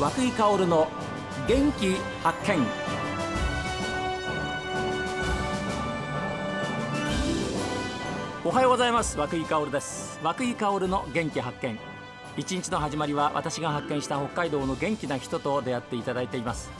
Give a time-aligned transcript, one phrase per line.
[0.00, 0.88] 和久井薫の
[1.46, 2.66] 元気発見。
[8.42, 9.18] おはようございます。
[9.18, 10.18] 和久井薫です。
[10.22, 11.78] 和久井薫の元気発見。
[12.38, 16.70] 一日の始まりは私が発見した北海道の元気な人と出会っていただいています。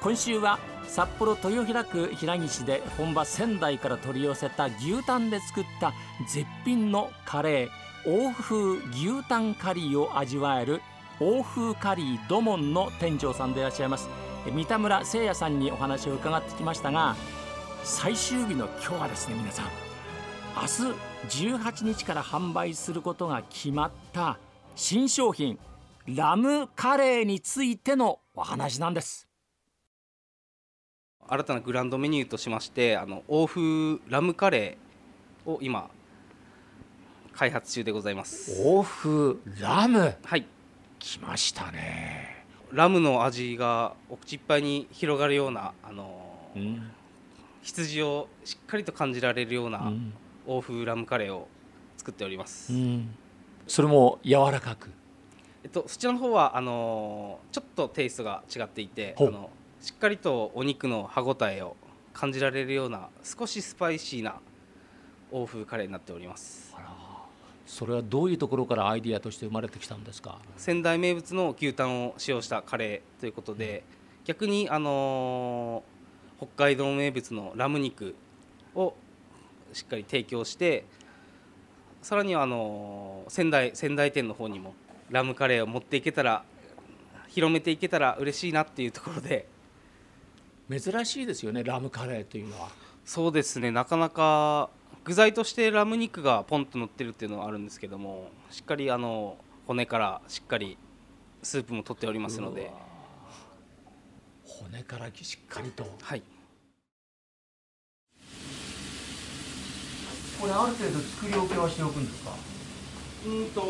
[0.00, 5.92] 今週は札幌豊平区平岸で本場仙台から取り寄せた牛タンで作った
[6.26, 7.84] 絶品のカレー。
[8.06, 10.80] 欧風牛タンカリーを味わえる
[11.20, 14.08] 欧風カリー土門の店長さんでいらっしゃいます。
[14.52, 17.16] 三田村誠也さんにお話を伺ってきましたが
[17.82, 19.66] 最終日の今日はですね皆さん
[20.54, 24.38] 明日18日から販売することが決まった
[24.74, 25.58] 新商品
[26.06, 29.26] ラムカレーについてのお話なんです。
[31.26, 35.88] 新たなグランドメニューとしましてあの欧風ラムカレーを今
[37.32, 38.62] 開発中でございます。
[38.62, 40.14] 欧風ラム？
[40.22, 40.46] はい
[41.04, 42.46] 来ましたね。
[42.72, 46.90] ラムの味がお口いっぱいに広がるようなあの、うん。
[47.62, 50.14] 羊をしっかりと感じられるようなうん。
[50.46, 51.46] 欧風ラムカレーを
[51.98, 53.14] 作っております、うん。
[53.66, 54.90] それも柔らかく？
[55.62, 59.50] えっと、そちらの方はあのちょっとテイストが違っていてあの
[59.82, 61.76] しっかりとお肉の歯ごたえを
[62.14, 64.36] 感じられるような少しスパイシーな
[65.30, 66.74] 欧風カレーになっております。
[66.74, 66.93] あら
[67.66, 70.38] それはどういうところからアイディアとして生まれてきたんですか？
[70.56, 73.84] 仙台名物の牛タンを使用したカレーということで
[74.24, 75.82] 逆にあの
[76.38, 78.14] 北海道名物のラム肉
[78.74, 78.94] を
[79.72, 80.84] しっかり提供して
[82.02, 84.74] さらにはあの仙台仙台店の方にも
[85.10, 86.44] ラムカレーを持っていけたら
[87.28, 89.48] 広めていけたら嬉しいなっていうところで。
[90.70, 92.68] 珍しいですよねラムカレーというのは。
[93.04, 94.70] そうですねなかなか
[95.04, 100.78] 具材としてラム肉がポンと乗ってるっていうのはあるんですけどもしっかりあの骨からしっかり
[101.42, 102.70] スープも取っておりますので。
[104.46, 105.84] 骨からしっかりと。
[106.00, 106.22] はい。
[110.40, 112.30] これある程度作り置きはしておくんですか？
[113.26, 113.60] うんと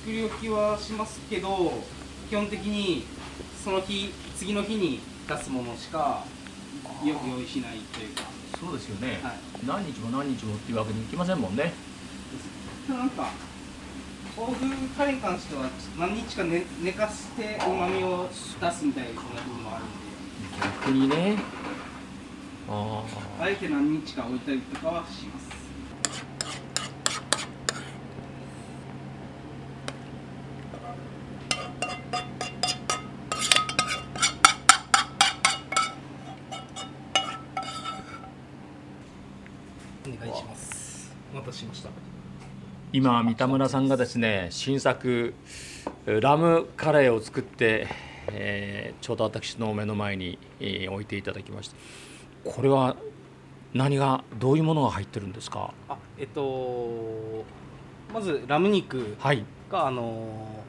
[0.00, 1.72] 作り置きはしますけど
[2.28, 3.04] 基本的に
[3.62, 6.24] その日次の日に出すものしか
[7.04, 8.31] よ用意しないというか
[8.62, 9.32] そうですよね、はい。
[9.66, 11.72] 何日も何日もっていうわけにいきませんもんね。
[12.88, 13.30] なんか
[14.36, 15.68] 欧風カレーに関しては
[15.98, 18.28] 何日か寝寝かせてうまみを
[18.60, 19.92] 出すみたいな部分もあるんで。
[20.62, 21.36] 逆にね。
[22.68, 23.04] あ
[23.40, 25.52] あえて何日か置いたりとかはします
[40.06, 41.90] お願いしますお待たせしました
[42.94, 45.32] 今三田村さんがですね新作
[46.04, 47.88] ラムカレーを作って、
[48.28, 51.76] えーちょうど私の目の前に、えー置いていただきました。
[52.50, 52.96] これは
[53.72, 55.72] 何がどういうものが入ってるんですか？
[55.88, 57.44] あえっと
[58.12, 59.42] まずラム肉はい。
[59.70, 60.62] があの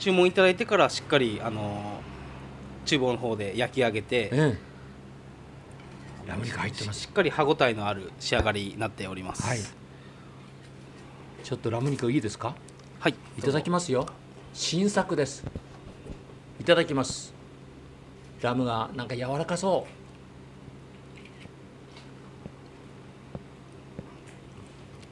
[0.00, 2.00] 注文いただいてからしっかりあの
[2.84, 4.58] 厨房の方で焼き上げてええ。
[6.28, 7.00] ラム肉入ってます。
[7.02, 9.44] しっかり歯ごたえのある仕上がりになっております。
[9.44, 9.58] はい
[11.42, 12.54] ちょっとラム肉いいですか？
[13.00, 13.14] はい。
[13.38, 14.06] いただきますよ。
[14.54, 15.44] 新作です。
[16.60, 17.34] いただきます。
[18.40, 19.86] ラムがなんか柔らかそ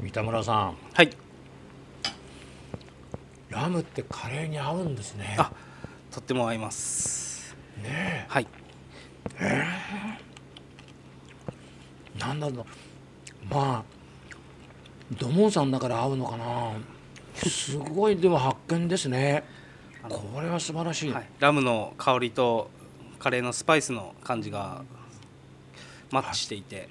[0.00, 0.02] う。
[0.02, 0.76] 三田村さん。
[0.94, 1.10] はい。
[3.48, 5.36] ラムってカレーに合うんですね。
[5.38, 5.52] あ
[6.10, 7.56] とっても合います。
[7.82, 8.46] ねはい。
[9.40, 9.64] え
[12.18, 12.64] なんだろう。
[13.52, 13.99] まあ
[15.18, 16.72] 土門さんだから合うのかな？
[17.34, 19.44] すごいでも発見ですね。
[20.08, 22.70] これは素晴らしい、はい、ラムの香りと
[23.18, 24.82] カレーのスパイスの感じが
[26.10, 26.88] マッチしていて、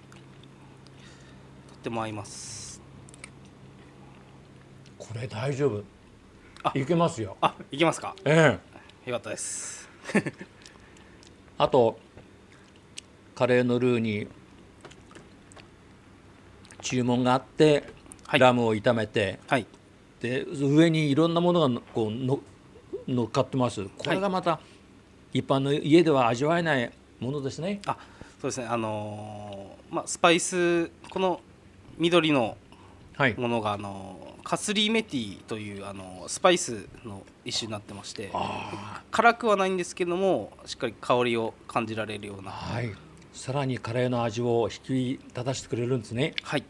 [1.70, 2.82] とっても合います。
[4.98, 5.84] これ大丈夫。
[6.64, 6.72] あ。
[6.76, 7.38] いけますよ。
[7.42, 8.16] あいけますか？
[8.26, 8.60] え
[9.06, 9.10] え。
[9.10, 9.90] よかったです。
[11.58, 11.98] あと
[13.34, 14.28] カレーのルーに
[16.82, 17.84] 注文があって、はい
[18.38, 19.66] ラムを炒めてはい。
[20.22, 22.40] で上にいろんなものがのこうの
[23.08, 23.86] 乗っかってます。
[23.98, 24.60] これがまた
[25.34, 27.80] 一般の家では味わえないものですね。
[27.86, 27.98] あ
[28.42, 28.68] そうですね。
[28.68, 31.40] あのーまあスパイスこの
[31.98, 32.58] 緑の
[33.16, 33.34] はい。
[33.36, 42.52] ものがあのーカスリーメティというあのースパイスの一種になってましてあ辛くはないんですけどもしっかり香りを感じられるような。
[42.52, 42.92] はい。
[43.34, 46.34] さらにカレーの味を引き立たせてくれるんですね。
[46.44, 46.64] はい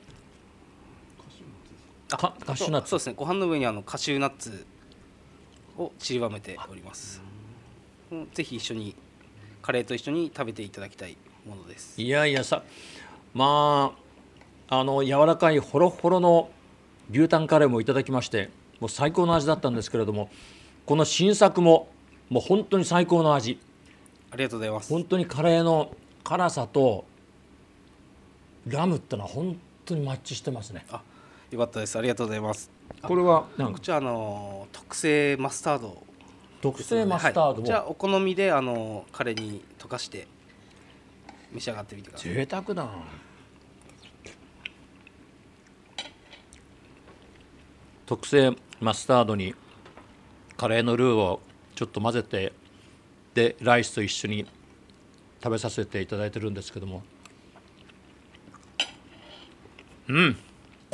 [2.17, 3.13] かカシューナッツそうですね。
[3.15, 4.65] ご飯の上にあのカシューナッツ
[5.77, 7.21] を散りばめております。
[8.11, 8.95] うんぜひ一緒に
[9.61, 11.17] カレーと一緒に食べていただきたい
[11.47, 12.01] ものです。
[12.01, 12.63] いやいやさ
[13.33, 13.93] ま
[14.67, 16.49] ああの柔らかいホロホロの
[17.11, 20.29] 牛タンカレーもいただきましてもう最高の味だったんですけれども
[20.85, 21.89] この新作も
[22.29, 23.59] もう本当に最高の味。
[24.31, 24.89] ありがとうございます。
[24.91, 25.91] 本当にカレーの
[26.23, 27.05] 辛さと
[28.67, 30.85] ラムってのは本当にマッチしてますね。
[30.91, 31.01] あ
[31.51, 31.97] よかったです。
[31.97, 32.69] ありがとうございます。
[33.01, 33.47] これは？
[33.57, 33.73] なんか？
[33.75, 36.03] こちらあの特製マスタード。
[36.61, 40.27] 特製マスタードはい、をじゃあお好みであのカレーに溶かして
[41.53, 42.33] 召し上がってみてください。
[42.33, 42.89] 贅沢だな
[48.05, 49.55] 特製マスタードに
[50.57, 51.39] カレーのルーを
[51.75, 52.51] ちょっと混ぜて
[53.33, 54.45] でライスと一緒に
[55.41, 57.03] 食べさせていただいてるんですけども。
[60.09, 60.37] うん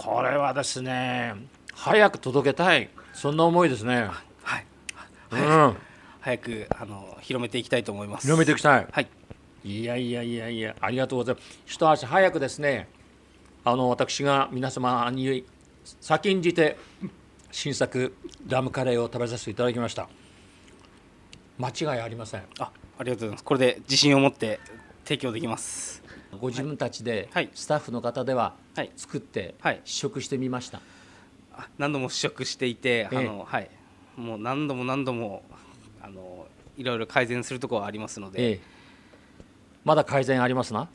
[0.06, 1.34] これはですね
[1.74, 2.90] 早く届けたい。
[3.12, 4.07] そんな思いですね、
[4.44, 4.66] はい、
[5.31, 5.75] うん、
[6.19, 8.28] 早くあの広めていきたいと思います。
[8.28, 8.88] 広めていきたい。
[8.92, 9.07] はい。
[9.63, 11.60] いやいやいやいやありがとうございます。
[11.66, 12.88] 一足早くですね
[13.63, 15.44] あの私が皆様に
[16.02, 16.78] 先んじて
[17.51, 18.16] 新作
[18.48, 20.08] ラムカレーを食べさせていただきました。
[21.58, 22.44] 間違いありません。
[22.60, 22.69] あ
[23.00, 23.44] ありがとうございます。
[23.44, 24.60] これで自信を持って
[25.06, 26.04] 提供できます。
[26.42, 27.50] ご自分たちではい。
[27.54, 28.92] スタッフの方でははい。
[28.98, 29.81] 作ってはい。
[29.86, 30.81] 試食してみました、
[31.54, 33.18] あ何度も試食していて、ええ。
[33.18, 33.69] あのはい。
[34.18, 35.44] もう何度も何度も
[36.02, 38.60] あのいろいろ改善するところはありますので、ええ。
[39.84, 40.90] まだ改善ありますな？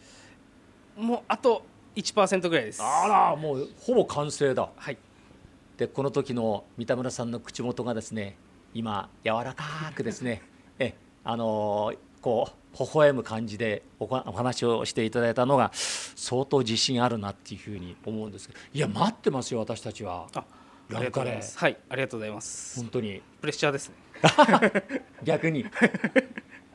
[0.99, 1.65] もうあと
[1.97, 2.83] 1%ぐらいです。
[2.83, 4.69] あらもうほぼ完成だ。
[4.77, 4.99] はい。
[5.77, 8.37] でこの時の三田村さんの口元がですね
[8.75, 9.65] 今柔らか
[9.95, 10.43] くですね
[10.79, 20.27] えあのーこう微笑む感じでお話をしていただいたのが相当自信あるなっていうふうに思うんですけどいや待ってますよ私たちは。
[20.35, 20.45] あ
[20.89, 21.59] りがとうございます。
[21.59, 22.81] はいありがとうございます。
[22.81, 23.23] 本当に。
[23.41, 23.95] プレッシャーですね。
[25.23, 25.65] 逆に。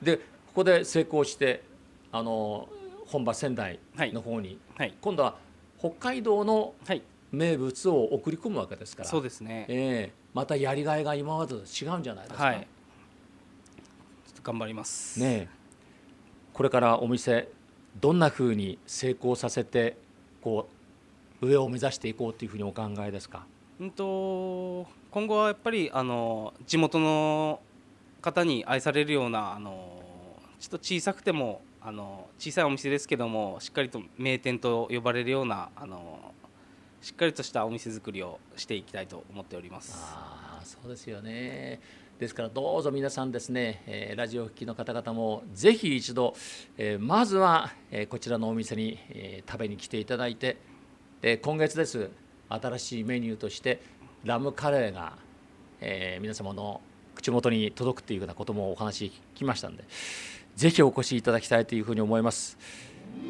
[0.02, 0.24] でこ
[0.56, 1.64] こで成功して
[2.12, 4.94] あのー本場仙台の方に、はい。
[5.00, 5.38] 今度は
[5.80, 7.02] 北海道のはい。
[7.32, 9.10] 名物を送り込むわけですから。
[9.10, 9.66] そうですね。
[9.68, 10.14] ええ。
[10.34, 12.68] またやりがいが今までと違うんじゃないですか、はい。
[14.26, 15.20] ちょっと頑張ります。
[15.20, 15.65] ねえ
[16.56, 17.50] これからお店
[18.00, 19.98] どんなふうに成功させて
[20.42, 20.70] こ
[21.42, 23.46] う上を目指していこうというふうにお考えですか？
[23.78, 27.60] うんと今後はやっぱりあの地元の
[28.22, 30.02] 方に愛されるようなあの
[30.58, 36.34] ちょっと小さくてもあの小さいお店ですけどもしっかりと名店と呼ばれるようなあの
[37.02, 39.94] しっかりとしたお店作りをしていきたいと思っております。
[39.94, 41.82] ああそうですよね
[42.20, 46.34] ですからどうぞ皆さんですね、えーラジオを聴きの方々もぜひ一度、
[46.78, 50.58] えーまずは、えーこちらのお店に、えー食べに来ていただいて
[51.22, 52.10] で今月です
[52.48, 53.82] 新しいメニューとして
[54.24, 55.18] ラムカレーが、
[55.82, 56.80] えー皆様の
[57.16, 59.84] 口元に届くというようなこともお話聞きましたので
[60.56, 62.58] ぜひお越しいただきたいというふうに思います。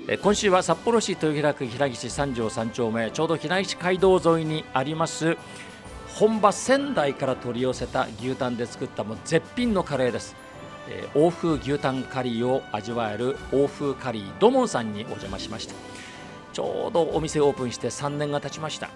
[0.08, 5.38] え今週は札幌市豊平区平岸三条三丁目ちょうど平岸街道沿いにあります
[6.16, 10.36] 本場仙台から取り寄せた牛タンで作ったもう絶品のカレーです、
[10.88, 15.76] えー欧風牛タンカリーを味わえる欧風カリー土門さんにお邪魔しました。
[16.54, 18.90] ちょうどお店オープンして3年が経ちました、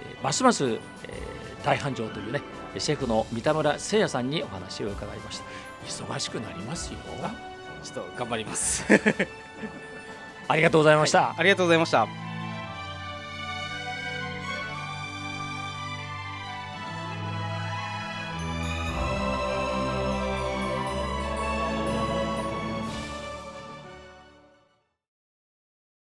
[0.00, 0.80] えーますます、えー
[1.64, 2.42] 大繁盛というね
[2.76, 5.44] シェフの三田村誠也さんにお話を伺いました。
[5.86, 6.98] 忙しくなりますよ。
[7.84, 8.84] ちょっと頑張ります。
[10.48, 12.21] ありがとうございました、ありがとうございました。